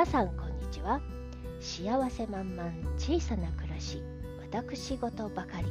[0.00, 0.98] 皆さんこんにちは。
[1.60, 4.02] 幸せ満々小さな暮らし
[4.50, 5.66] 私事ばかり。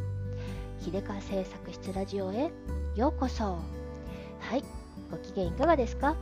[0.79, 2.52] 秀川製作室ラジオへ
[2.96, 3.44] ようこそ。
[3.44, 4.63] はい
[5.10, 6.15] ご機嫌いかがですか？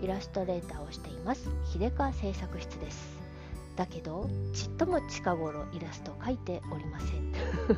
[0.00, 3.20] イラストレーターをしています秀川製作室です。
[3.76, 7.34] だけどちっとも近頃イラストを描いておりません。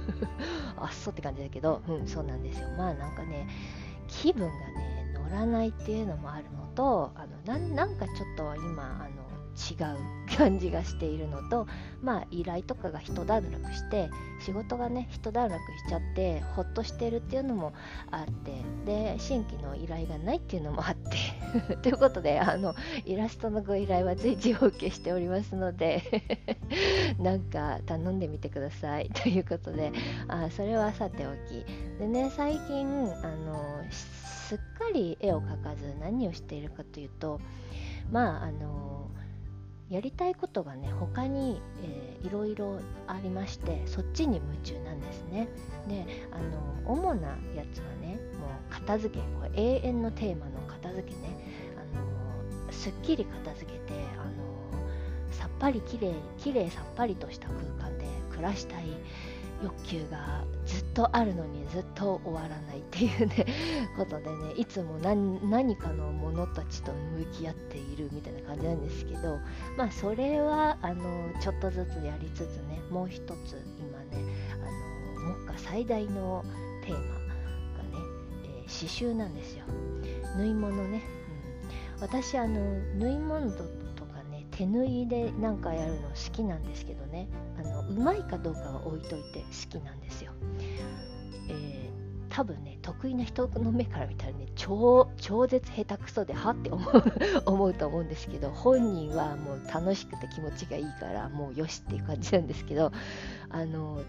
[0.79, 2.68] あっそうって感じだけどうんそうなんですよ。
[2.79, 3.48] まあなんかね
[4.06, 9.23] 気分がね乗らないっていうのもあるのとあのなんかちょっと今あの
[9.54, 11.66] 違う感じがしているのと
[12.02, 17.72] まあ依頼とかが一段落して仕事がね一段落しちゃってほっとしてるっていうのも
[18.10, 18.52] あって
[18.84, 26.02] で新規の依頼がないっていうのもあって ということであのイラストのご依頼は随時お受けしておりますので
[27.18, 29.92] なんか頼んでみてくださいということで
[30.28, 31.64] あそれはさておき。
[31.98, 32.86] でね最近
[33.22, 37.41] あのすっかり絵を描かず何をしているかというと
[38.10, 39.11] まああの
[39.90, 45.48] やりたいことがね他に、えー、いろいろありましてそっちに夢中なんですね。
[45.88, 51.36] であの主なやつはねもう片付けこれ永遠のテーマの片付けね。
[51.77, 58.84] あのすっきり片付けてあのさっぱりきれいきれいさっぱりとした空間で暮らしたい。
[59.62, 63.47] 欲求がずっとあるのにずっと終わらないっていうね
[63.96, 69.38] ことでねいつも何かの者たちと向き合っているみたいな感じなんですけど
[69.77, 76.44] まあそれはあのちょっとずつやりつつねもう一つ今ねあの目下最大の
[76.84, 77.24] テーマがね、
[78.44, 79.64] えー、刺繍なんですよ。
[80.36, 81.02] 縫い物ね、
[81.96, 82.61] うん、私あの
[82.98, 87.28] 縫い物とかね手縫いでなんかやるの好きなんですけどね。
[87.90, 90.32] うまいかどうかは置いといて好きなんですよ。
[91.48, 97.02] えー、多分ね得意な人の目から見たらね超超絶下手くそではって思う
[97.46, 102.92] 思うと思うんですけど本人はもう楽しくて気持ちがいいからもうよしっていう感じなんですけど
[103.50, 104.02] あの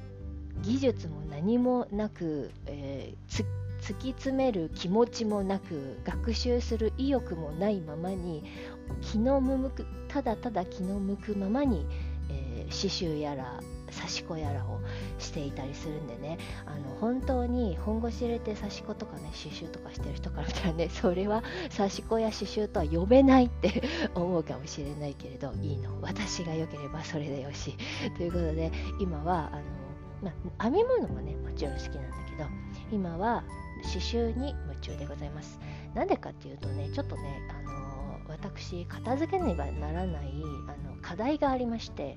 [0.62, 3.46] 技術も何もなく、えー、
[3.82, 8.44] 突き詰める気持ちもなく学習する意欲もないままに
[9.02, 11.86] 気の向くただただ気の向くままに
[12.66, 13.60] 刺繍やら
[13.96, 14.82] 刺し子やらを
[15.20, 16.38] していたりするんでね。
[16.66, 21.44] あの本当に本腰入れて刺し子とかね刺繍とかしてる人から見たらねそれは
[21.76, 23.84] 刺し子や刺繍とは呼べないって
[24.16, 26.02] 思うかもしれないけれどいいの。
[26.02, 27.76] 私が良ければそれでよし。
[28.18, 29.58] ということで今はあ
[30.26, 32.50] の、ま、編み物もねもちろん好きなんだけど
[32.92, 33.44] 今は
[33.84, 35.60] 刺繍に夢中でございます。
[35.94, 37.95] なんでかっていうとねちょっとねあの
[38.28, 40.34] 私片付けねばならない
[40.68, 42.16] あの課題がありまして。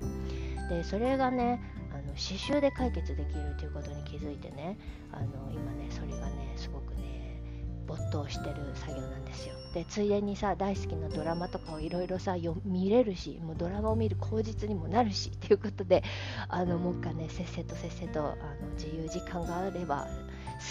[0.69, 1.59] でそれがね
[1.91, 4.77] あの刺繍で解決できるということに気づいてね
[5.11, 7.41] あの今ねそれがねすごくね
[7.87, 9.55] 没頭してる作業なんですよ。
[9.73, 16.03] でついでにさ大好きなドラマとかをいろいろさ見れるしもうドラマを見る口実にもなるしということで
[16.47, 20.07] あのもう一回ねせっせとせっせとあの自由時間があれば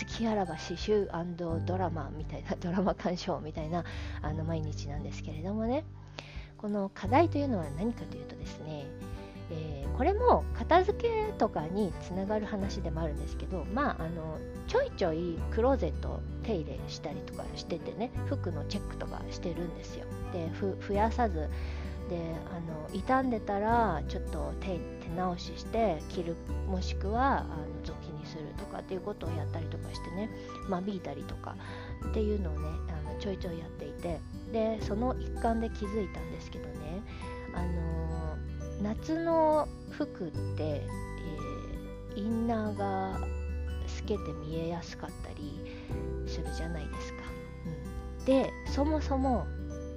[0.06, 3.84] きあらば刺繍ドラマみたいなドラマ鑑賞みたいな
[4.22, 5.84] あの毎日なんですけれどもね。
[6.58, 8.84] この課題というのは何かというとですね
[9.50, 20.04] えー、これも片付けとかにつながる話でもあるんですけどまああのちょいちょいクローゼット手入れしたりとかしててね服のチェックとかしてるんですよ。
[20.32, 20.50] で
[20.86, 21.48] 増やさず
[22.10, 22.18] で
[22.52, 24.78] あの傷んでたらちょっと手
[25.16, 26.36] 直しして着る
[26.68, 27.77] もしくはあの
[28.68, 30.30] かっていうことをやったりとかしてね
[30.68, 31.56] 間引いたりとか
[32.10, 34.20] っていうのをねあのちょいちょいやっていて
[34.52, 37.02] でその一環で気づいたんですけどね
[37.54, 38.36] あの
[38.82, 43.18] 夏の服って、えー、インナーが
[43.86, 45.60] 透けて見えやすかったり
[46.26, 47.18] するじゃないですか。
[48.18, 49.46] うん、でそもそも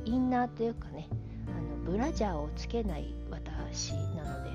[0.06, 1.08] インナーというかね
[1.48, 4.52] あのブラジャーをつけない私なので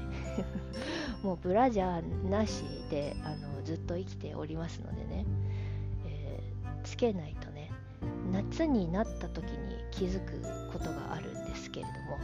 [1.23, 5.27] もうブラジャーなしであのずっと生きておりますのでね、
[6.07, 7.71] えー、つけないとね
[8.33, 10.41] 夏になった時に気づく
[10.73, 12.19] ことがあるんですけれども。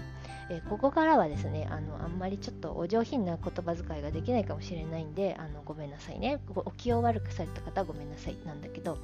[0.51, 6.41] えー、ここからはですねあのあんまりちょっとお上品な言葉遣いができないかもしれないんであのごめんなさいね。
[6.55, 8.99] お気を悪くされた方はごめんなさいなんだけど、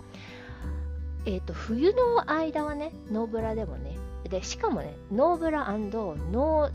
[1.25, 3.97] えーと、冬の間はねノーブラでもね
[4.29, 6.71] でしかもねノーブラノー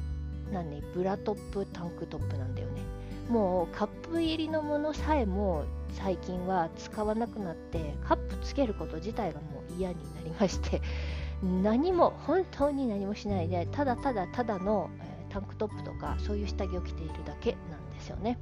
[0.52, 2.82] なん、ね、ブラトップタンクトップなんだよね。
[3.30, 10.82] もうカップ入りのものさえも最近は使わなくなってカップつけること自体がもう嫌になりまして
[11.42, 18.40] 何も本当に何もしないでただただただの、えー、タンクトップとかそういう下着を着ているだけなんですよね。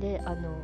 [0.00, 0.56] であの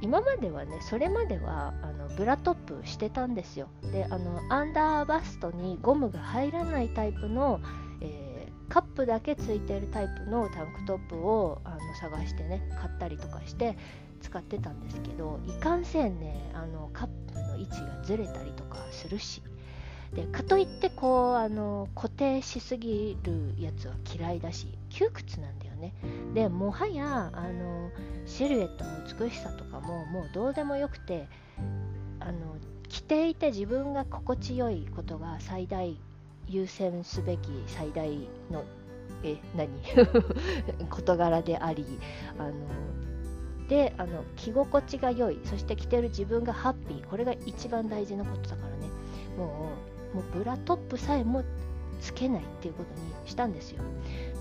[0.00, 7.60] 今まではねそれまではあのブラトップしてたんですよであのアンダーバストにゴムが入らないタイプの、
[8.68, 13.76] カップだけついてるタイプのタンクトップをあの探してね買ったりとかして
[14.20, 19.42] 使ってたんですけどいかんせんねあのカップの位置がずれたりとかするし。
[20.14, 25.92] でかといってこうあの固定しすぎるやつは嫌いだし窮屈なんだよね。
[26.34, 27.90] でもはやあの
[28.24, 31.28] シルエットの美しさとかももうどうでもよくて
[32.20, 32.56] あの
[32.88, 36.00] 着ていて自分が心地よいことが最大
[36.48, 38.08] 優先すべき最大
[38.50, 38.64] の
[39.22, 39.68] え何？
[40.88, 41.84] 事柄であり
[42.38, 42.52] あの
[43.68, 48.88] であの着心地が良いそして着てる自分がハッピーこれが一番大事なことだからね。
[49.36, 49.70] も
[50.14, 51.44] うもうブラトップさえも
[52.00, 53.82] つけないっていうことにしたんですよ。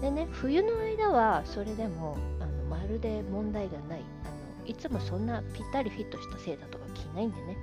[0.02, 4.02] でね冬の間はそれでもあのまるで問題がない。
[4.24, 7.58] あのいつもそんなぴったりフィットしたセーターとか着ないんでね。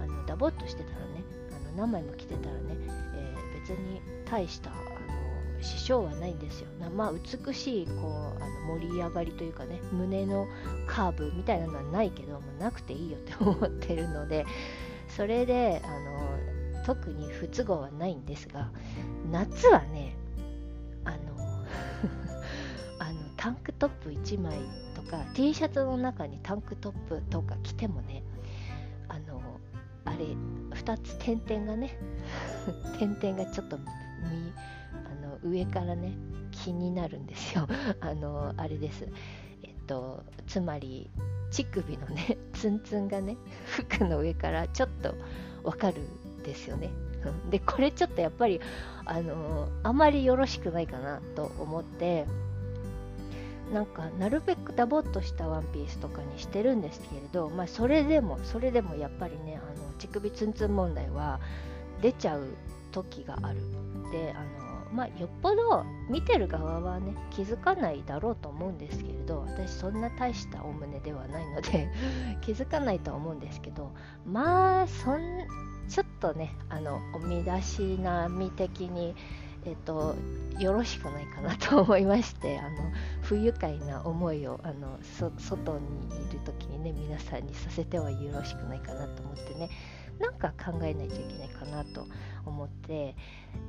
[0.00, 2.60] あのダボっとしてたらねあの何枚も着てたらね、
[3.14, 3.21] え
[3.72, 6.66] に大したあの支障はないんですよ。
[6.96, 10.46] まあ美しいこうあの盛り上がりというかね胸の
[10.86, 14.44] カーブみたいなのはないけどもなくていいよって思ってるので
[15.08, 18.70] それであの特に不都合はないんですが
[19.30, 20.16] 夏はね
[21.04, 21.16] あの
[22.98, 24.58] あのタンクトップ1枚
[24.94, 28.21] とか T シャツの中にタンクトップとか着てもね
[30.12, 30.26] あれ
[30.78, 31.96] 2つ点々がね
[32.98, 33.80] 点々がちょっとあ
[35.26, 36.12] の上からね
[36.50, 37.66] 気になるんですよ。
[38.00, 39.08] あのあれです。
[39.62, 41.10] えっとつまり
[41.50, 45.14] 乳首のね ツンツンがね服の上からちょっと
[45.64, 46.90] わかるんですよね。
[47.50, 48.60] でこれちょっとやっぱり
[49.04, 52.26] あのあまりよろしくないかなと思って
[53.72, 61.40] なんかなるべくダボっとしたワンピースとかにしてるんですけれど、まあ、それでもそれでもやっぱりねあの乳首ツンツン問題は
[62.02, 62.48] 出ちゃう
[62.90, 63.60] 時がある。
[64.10, 71.88] であのまあ、よっぽど見てる側はね気づかないだろうと思うんですけれど私そんな大したお胸ではないので
[72.42, 73.90] 気づかないとは思うんですけど
[74.26, 75.20] まあそん
[75.88, 79.14] ちょっとねあのお身だしなみ的に
[79.64, 80.16] えっと、
[80.58, 82.92] よろしくないかなと思いましてあの
[83.22, 84.98] 不愉快な思いをあの
[85.38, 89.70] 外にいる時にね皆さんにさせてはよろしくないかなと思ってね
[90.18, 92.06] なんか考えないといけないかなと
[92.44, 93.14] 思って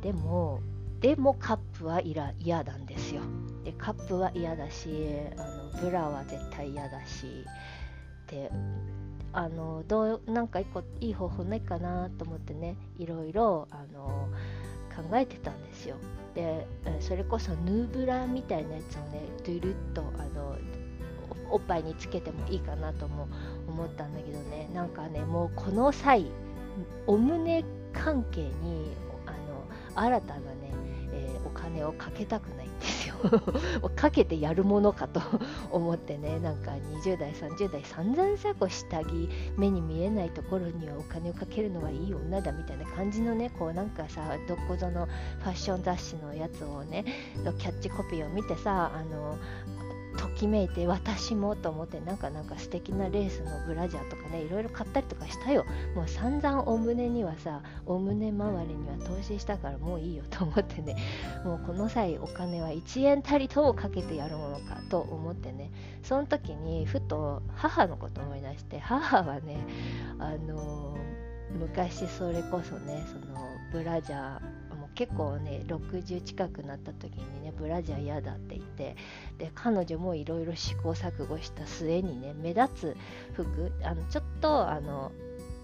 [0.01, 0.61] でも
[0.99, 3.21] でもカップは嫌なんですよ。
[3.65, 4.89] でカップは嫌だし
[5.37, 7.45] あのブラは絶対嫌だし
[8.27, 8.49] で
[9.33, 14.29] あのどうなんか一個いい方法ないかなと思ってねいろいろあの
[14.95, 15.95] 考えてたんですよ。
[16.35, 16.67] で
[16.99, 20.57] それこそヌーブラみたいなやつをねドゥルッとあの
[21.51, 23.27] おっぱいにつけてもいいかなとも
[23.67, 24.69] 思ったんだけどね。
[24.73, 26.31] なんかねもうこの際
[27.05, 27.63] お胸
[27.93, 28.95] 関係に
[29.25, 30.71] あの新たなね、
[31.11, 32.62] えー、お金をかけたくない。
[33.95, 35.21] かけてやるものかと
[35.71, 47.05] 思ってねなんか20代30代散々さこう下着目に見えないところにはお金をかけるのはいい女だみたいな感じのねこうなんかさどこぞのファッション雑誌のやつをね
[47.57, 49.37] キャッチコピーを見てさあの
[50.17, 55.65] ときめいて私もと思ってなんかなんか素敵なレースのブラジャーとかねいろいろ買ったりとかしたよ。
[55.95, 60.95] もう散々お胸にはさお胸周りには投資したからもういいよと思ってね。
[61.43, 65.71] もうこの際お金は1円たりともかけてやるものかと思ってね。
[66.03, 69.57] その時にふと母のこと思い出して母はね
[70.19, 70.95] あの、
[71.59, 74.62] 昔それこそねそのブラジャー
[74.95, 78.95] 結構ね60近くなった時にねブラジャー嫌だって言って
[79.37, 82.97] で彼女もいろいろ試行錯誤した末にね目立つ
[83.33, 85.11] 服あのちょっとあの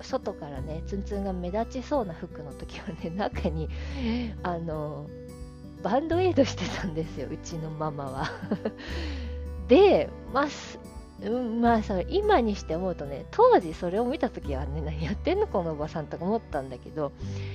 [0.01, 3.69] 外からねツンツンが目立ちそうな服の時はね 中に
[4.43, 5.07] あの
[5.83, 8.29] バンドエイドしてたんですようちのママは。
[9.67, 10.47] でまあ
[11.21, 17.11] うん、まあさ今にして思うとね当時それを見た時はね何やってんのこのおばさんとか思ったんだけど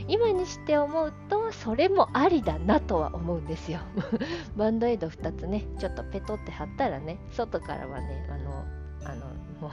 [0.07, 3.81] 今にして思うとそれもありだなとは思うんですよ。
[4.57, 8.65] バンドエイド2つねちょっとペトって貼ったらね外からはねあの
[9.11, 9.27] あの
[9.61, 9.71] も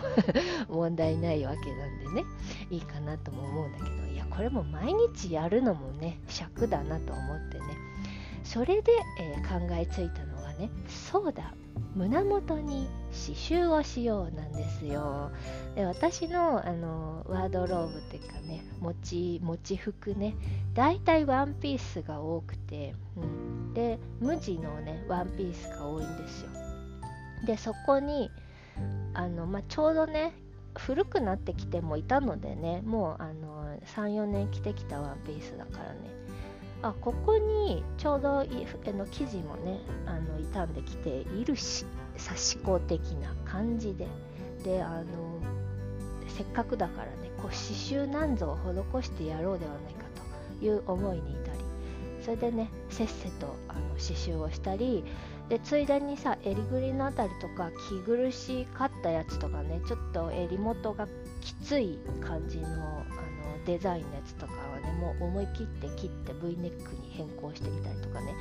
[0.69, 2.23] う 問題ないわけなんでね
[2.69, 7.65] いいかなとも思うんだけどいやこれも毎日やるのもね尺だなと思ってね。
[8.43, 11.53] それで、えー、考えついたのはねそうだ
[11.95, 15.31] 胸元に刺繍をしようなんですよ。
[15.75, 20.35] で私のあのワードローブっていうかね持ち持ち服ね
[20.73, 26.49] だいたいワンピースが多くて、うん、で無地のねワンピースが多いんですよ。
[27.45, 28.29] でそこに
[29.13, 30.33] あの、まあ、ちょうどね
[30.77, 36.20] 古くなってきてもいたのでねもうあの34年着てきたワンピースだからね
[36.81, 41.85] あここにちょうどいあの生地もねあの傷んできているし
[42.17, 44.07] 刺し子的な感じで。
[44.63, 45.41] であの
[46.27, 50.05] せっかくだからねこう刺繍なんぞを施してやろうではないか
[50.59, 51.59] という思いに至り
[52.21, 55.03] それでねせっせとあの刺繍をしたり
[55.51, 61.09] でついでにさ襟ぐりのあたりとか着苦しかったやつとかねちょっと襟元が
[61.41, 68.33] きつい感じのあのデザインのやつとかはねもう思い切って切って V ネックに変更してみたりとかね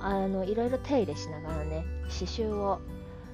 [0.00, 2.78] あのいろいろ手入れしながらね刺繍を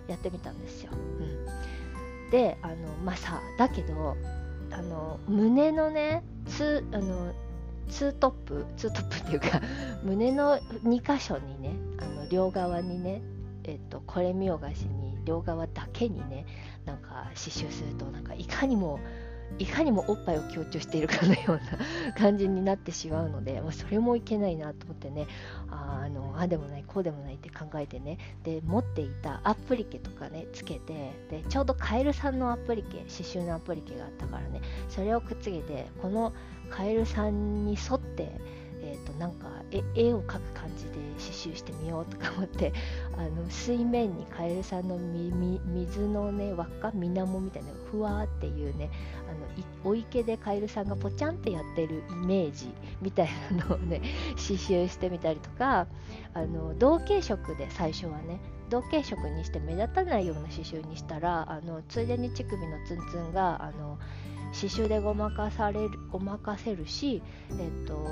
[0.07, 0.93] やってみたんですよ。
[0.93, 4.17] うん、であのまあさだけど
[4.71, 7.35] あの胸のねツあの
[7.89, 9.61] ツートップツートップっていうか
[10.05, 11.75] 胸の2箇所にね
[12.31, 13.23] 両側にね
[13.65, 16.47] えっとこれ見よがしに両側だけにね
[16.85, 19.01] なんか刺繍するとなんかいかにも
[19.59, 21.61] いかにもおっぱいを強調しているかのような
[22.19, 25.27] 感じになってしまうので、まあ、それもいけないなと思ってね
[25.71, 36.33] あのあでもないこうでもないって考えてねで持っていたアプリケとかねつけてでちょうどカエルさんのアプリケ刺繍のアプリケがあったからねそれをくっつけてこの
[36.69, 39.49] カエルさんに沿ってーと、なんか
[39.95, 42.73] 絵を描く感じで刺繍してみようとか思って
[43.17, 48.91] あの水面にカエルさんの水のね輪っか水面みたいなふわーっていうね
[49.29, 54.01] あのお池でカエルさんがポチャンってやってるイメージみたいなのをね
[54.37, 55.87] 刺繍してみたりとか
[56.35, 63.99] あの同系色で最初はね同系色にして目立たないような刺繍にしたらあのついでに乳首のツンツンがあの
[64.53, 68.07] 刺繍でごまかされるごまかせるし、えっと、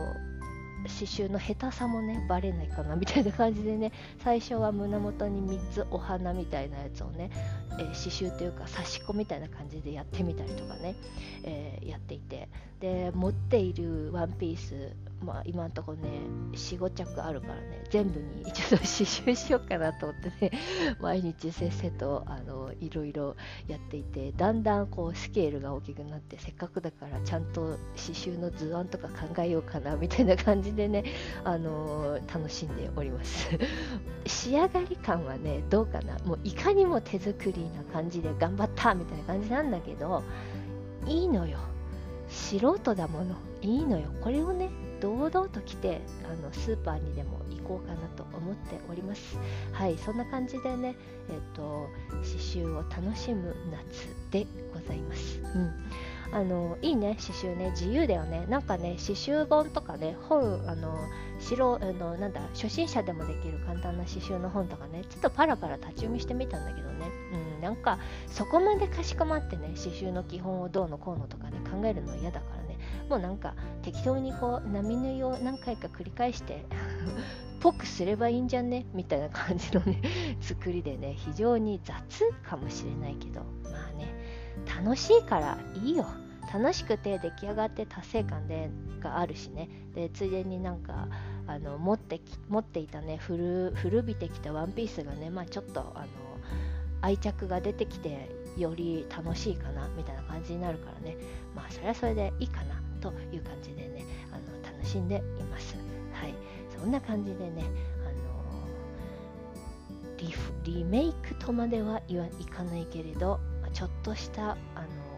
[0.88, 7.30] 刺繍の下手さもねバレないかなみたいな感じでね最初は胸元に3つお花みたいなやつをね、
[7.72, 10.94] えー、刺繍というか刺し子みたいな感じでやってみたりとかね、
[11.44, 12.48] えー、やっていて。
[12.80, 16.08] で持っているワンピースまあ今んとこね
[16.52, 20.52] 45着あるからね全部にちょっと刺繍しようかなと思ってね
[21.00, 31.04] 毎日せっせとあのいろいろやっていてだんだんこうスケールが大きくなってせっかくだからちゃんと刺繍の図案とか考えようかなみたいな感じでね
[31.44, 33.50] あの楽しんでおります。
[34.26, 36.18] 仕上がり感はねどうかな？
[36.20, 40.22] もういかにも手作りな感じで頑張ったみたいな感じなんだけど
[41.06, 41.58] いいのよ。
[42.28, 43.36] 素人だもの。
[43.62, 44.08] いいのよ。
[44.20, 44.70] これをね
[45.04, 49.36] 堂々と来てあのスーパーにでも行こうかなと思っております。
[49.72, 50.96] はいそんな感じでね
[51.28, 55.40] えっ、ー、と刺繍を楽しむ夏でございます。
[55.42, 55.72] うん。
[56.32, 57.70] あのいいね刺繍ね。
[57.72, 58.46] 自由だよね。
[58.48, 60.96] なんかね刺繍本とかね本あの
[61.38, 67.10] 白あのなんだ初心者でもできる簡単な刺繍の本とかねちょっとパラパラ立ち読みしてみたんだけどね、
[67.56, 72.63] うん、なんかそこまでかしこまってね刺繍の基本をどうのこうのとかね考えるの嫌だから
[73.08, 76.64] もうなんか適当にこう波縫いを何回か繰り返して
[77.60, 78.86] ぽくすればいいんじゃね？
[78.92, 80.00] みたいな感じのね
[80.40, 81.98] 作りでね非常に雑
[82.42, 84.14] かもしれないけどまあね
[84.82, 86.06] 楽しいからいいよ。
[86.52, 88.70] 楽しくて出来上がって達成感で
[89.00, 89.68] があるしね。
[89.94, 91.08] でついでになんか
[91.46, 96.06] あの持ってき持っていたね古古びてきたワンピースがね、まあ、ちょっとあの
[97.00, 101.16] 愛着が出てきてより楽しいかなみたいな感じになるからね。
[101.56, 102.80] まあそれはそれでいいかな。
[103.04, 105.76] という感じでねあの楽しんでいます。
[106.12, 106.34] はい。
[106.78, 107.64] そんな感じでね
[108.02, 108.16] あの
[110.16, 113.40] リリメイクとまではいかないけれど
[113.74, 114.56] ちょっとしたあ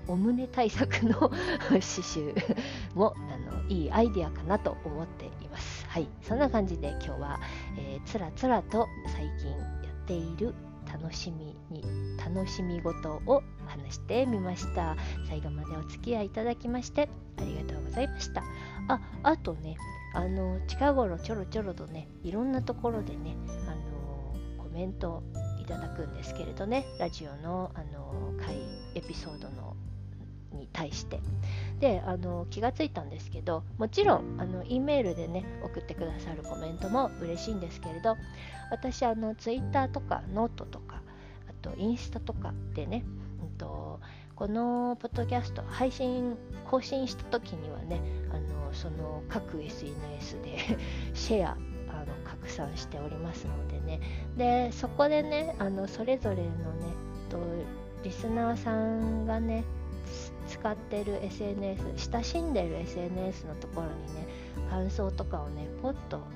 [0.09, 1.15] のお胸対策の
[1.71, 2.57] 刺繍
[2.95, 5.87] もあのいいアイデアかなと思っています。
[5.89, 7.41] はい、そんな感じで今日は、
[7.79, 9.57] えー、つらつらと最近や
[9.91, 10.55] っている
[10.87, 11.83] 楽しみに
[12.27, 14.97] 楽しみ事を話してみました。
[15.29, 18.43] 最後までお付き合いいただきましてありがとうございました。
[18.89, 19.77] ああとね
[20.13, 23.37] あの近頃ちょろちょろとねいろんなところでね
[23.69, 23.75] あ
[24.59, 25.23] のコメント
[25.61, 28.57] いただくんですけれどねラジオのあの回
[28.97, 29.77] エピソードの
[30.53, 31.21] に対して。
[31.79, 38.17] であの気がついたんですけどもちろんあの E メールでね送ってくださるコメントも嬉しいんですけれど
[38.71, 41.03] 私あの Twitter とかノートとか
[41.57, 43.05] とインスタとかでね、
[43.43, 44.01] うんと、
[44.35, 46.37] このポッドキャスト配信
[46.71, 50.59] 更新した時にはねあのその各 SNS で
[51.15, 51.51] シェア
[51.89, 54.01] あの拡散しておりますのでね。
[54.37, 56.51] でそこでねあのそれぞれのね
[57.31, 57.39] と
[58.03, 59.65] リスナーさんがね
[60.47, 64.29] 使ってる SNS 親しんでる SNS のところにね
[64.71, 66.27] 感想とかをねポッとあの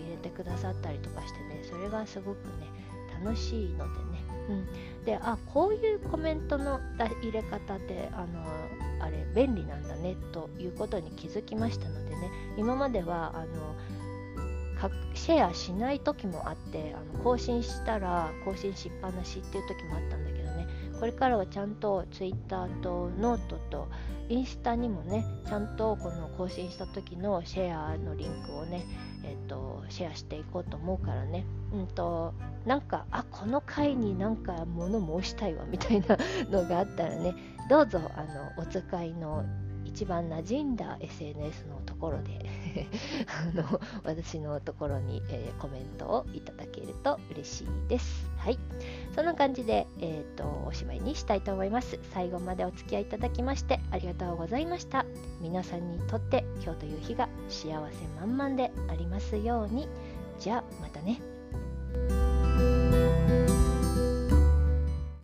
[0.00, 2.72] 入れてくださったりとかしてねそれがすごくね
[3.24, 4.11] 楽しいのでね、
[4.48, 6.80] うん、であこういうコメントの
[7.22, 8.44] 入れ方ってあの
[9.00, 12.30] あれ便利なんだねということに気づきましたのでね。
[12.56, 13.74] 今まではあの
[15.14, 20.31] シェアしない時もあってあの更新したら更新しっぱなしっていう時もあったんだ
[21.02, 23.88] これからはちゃんと Twitter とノートと
[24.28, 28.86] インスタにもねちゃんとこの更新した時のシェアのリンクをね
[29.24, 31.44] えっ、とシェアしていこうと思うからね。
[31.72, 36.16] うんとなんかあこの回になんか物申したいわみたいな
[36.48, 37.34] のがあったらね
[37.68, 39.44] どうぞあのお使いの
[39.94, 42.46] 一番馴染んだ SNS のところで
[43.28, 48.26] あの私のところに、えー、コメントをいただけると嬉しいです。
[48.38, 48.58] はい。
[49.14, 51.98] そんな感じで、えーと、おしまいにしたいと思います。
[52.14, 55.04] 最後までお付き合いいただきましてありがとうございました。
[55.42, 59.88] 皆さんにとって今日という日が幸せ満々でありますように。
[60.38, 61.31] じゃあまたね。